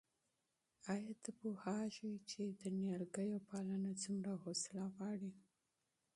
[0.93, 5.31] آیا ته پوهېږې چې د نیالګیو پالنه څومره حوصله غواړي؟